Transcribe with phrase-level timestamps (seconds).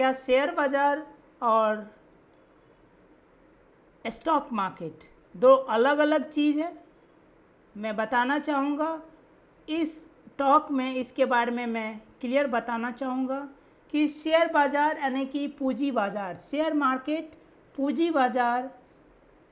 [0.00, 1.02] क्या शेयर बाज़ार
[1.42, 1.82] और
[4.04, 6.72] स्टॉक मार्केट दो अलग अलग चीज़ है?
[7.74, 9.02] मैं बताना चाहूँगा।
[9.68, 9.92] इस
[10.38, 13.40] टॉक में, इसके बारे में मैं क्लियर बताना चाहूँगा
[13.92, 17.32] कि शेयर बाज़ार यानी कि पूंजी बाज़ार, शेयर मार्केट,
[17.74, 18.70] पूंजी बाज़ार,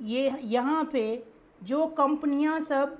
[0.00, 1.22] ये यहाँ पे
[1.62, 2.98] जो कंपनियाँ सब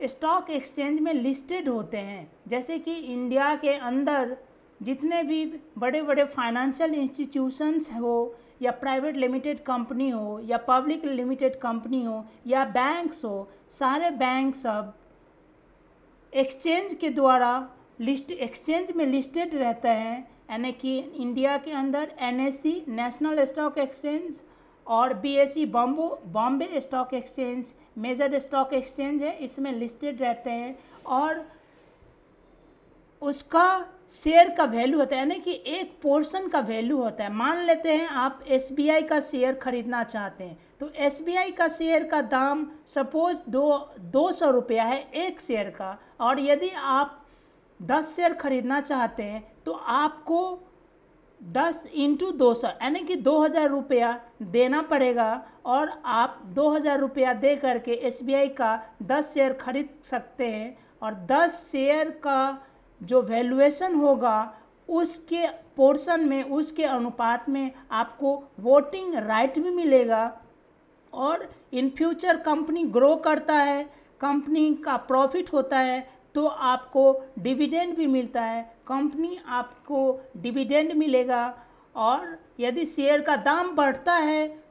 [0.00, 4.36] स्टॉक एक्सचेंज में लिस्टेड होते हैं, जैसे कि इंडिया के अंदर
[4.82, 5.44] जितने भी
[5.78, 12.24] बड़े बड़े फाइनेंशियल इंस्टीट्यूशंस हो, या प्राइवेट लिमिटेड कंपनी हो, या पब्लिक लिमिटेड कंपनी हो,
[12.46, 14.92] या बैंक्स हो, सारे बैंक सब
[16.32, 17.68] एक्सचेंज के द्वारा
[18.00, 22.40] लिस्ट एक्सचेंज में लिस्टेड रहते हैं, यानी कि इंडिया के अंदर एन
[22.90, 24.40] नेशनल स्टॉक एक्सचेंज
[24.86, 30.50] और B S C बॉम्बो Bombay stock exchange major stock exchange है, इसमें लिस्टेड रहते
[30.50, 31.46] हैं। और
[33.28, 33.68] उसका
[34.12, 37.92] शेयर का वैल्यू होता है, यानी कि एक पोर्शन का वैल्यू होता है। मान लेते
[37.92, 43.38] हैं आप एसबीआई का शेयर खरीदना चाहते हैं तो एसबीआई का शेयर का दाम सपोज़
[43.48, 43.66] दो
[44.12, 47.24] दो सौ रुपया है एक शेयर का, और यदि आप
[47.80, 50.40] दस शेयर खरीदना चाहते हैं तो आपको
[51.40, 55.30] दस इंटू दो सौ, यानी कि दो हज़ार रुपया देना पड़ेगा,
[55.66, 58.70] और आप दो हज़ार रुपया दे करके एसबीआई का
[59.04, 62.40] दस शेयर खरीद सकते हैं, और दस शेयर का
[63.02, 64.54] जो वैल्यूएशन होगा,
[64.88, 65.46] उसके
[65.76, 70.40] पोर्शन में, उसके अनुपात में आपको वोटिंग राइट भी मिलेगा।
[71.12, 73.82] और इन फ्यूचर कंपनी ग्रो करता है
[74.20, 81.58] कंपनी का प्रॉफिट होता है तो आपको डिविडेंड भी मिलता है। कंपनी आपको डिविडेंड मिलेगा।
[81.96, 84.64] और यदि शेयर का दाम बढ़ता है,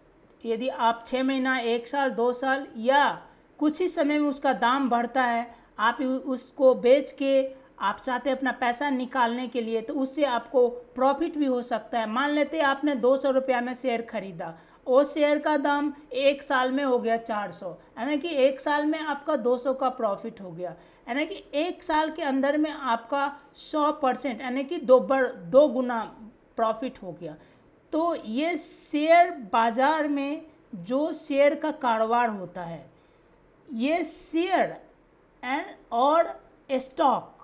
[0.45, 3.21] यदि आप छः महीना, एक साल, दो साल या
[3.59, 7.41] कुछ ही समय में उसका दाम बढ़ता है, आप उसको बेच के
[7.79, 11.99] आप चाहते हैं अपना पैसा निकालने के लिए तो उससे आपको प्रॉफिट भी हो सकता
[11.99, 15.91] है। मान लेते हैं आपने दो सौ रुपया में शेयर खरीदा वो शेयर का दाम
[16.13, 19.73] एक साल में हो गया चार सौ। यानी कि एक साल में आपका दो सौ
[19.73, 20.69] का प्रॉफिट हो गया।
[21.07, 25.67] यानी कि एक साल के अंदर में आपका सौ परसेंट, यानी कि दो बर, दो
[25.67, 25.99] गुना
[26.57, 27.35] प्रॉफिट हो गया।
[27.93, 32.85] तो ये शेयर बाज़ार में जो शेयर का कारोबार होता है,
[33.67, 34.75] ये शेयर
[35.43, 37.36] एंड और स्टॉक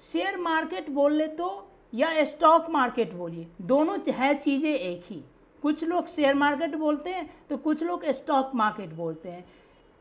[0.00, 1.48] शेयर मार्केट बोल ले तो
[1.92, 5.22] या स्टॉक मार्केट बोलिए, दोनों है चीज़ें एक ही।
[5.62, 9.44] कुछ लोग शेयर मार्केट बोलते हैं तो कुछ लोग स्टॉक मार्केट बोलते हैं।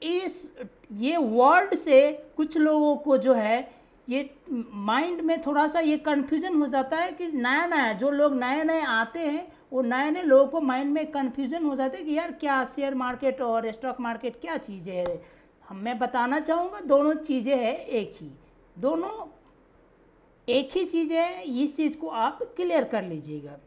[0.02, 0.52] इस,
[0.94, 3.72] ये वर्ड से कुछ लोगों को जो है,
[4.08, 8.36] ये माइंड में थोड़ा सा ये कन्फ्यूज़न हो जाता है कि नया नया जो लोग
[8.36, 12.04] नए नए आते हैं, वो नए नए लोगों को माइंड में कन्फ्यूज़न हो जाता है
[12.04, 15.22] कि यार क्या शेयर मार्केट और स्टॉक मार्केट क्या चीज़ें है।
[15.74, 18.30] मैं बताना चाहूँगा, दोनों चीज़ें हैं एक ही।
[18.78, 19.10] दोनों
[20.48, 23.58] एक ही चीज़ है, इस चीज़ को आप क्लियर कर लीजिएगा।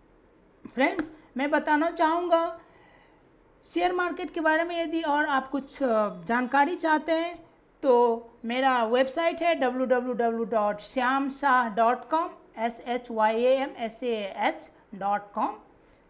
[0.64, 2.58] फ्रेंड्स मैं बताना चाहूँगा
[3.64, 7.36] शेयर मार्केट के बारे में यदि और आप कुछ जानकारी चाहते हैं
[7.82, 7.94] तो
[8.44, 12.30] मेरा वेबसाइट है W W W dot Shyam Shah dot com
[12.64, 14.14] S H Y A M S A
[14.46, 15.56] H dot com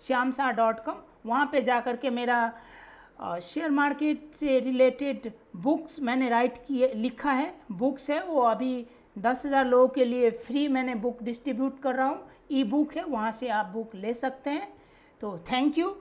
[0.01, 2.41] Shyam Shah dot com वहाँ पर जा कर के मेरा
[3.43, 8.87] शेयर मार्केट से रिलेटेड बुक्स मैंने राइट किए, लिखा है। बुक्स है, वो अभी
[9.19, 13.05] दस हज़ार लोगों के लिए फ्री मैंने बुक डिस्ट्रीब्यूट कर रहा हूँ। ई बुक है,
[13.05, 14.69] वहाँ से आप बुक ले सकते हैं।
[15.21, 15.97] तो थैंक यू।